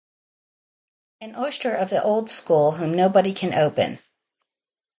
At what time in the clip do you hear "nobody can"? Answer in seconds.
2.95-3.53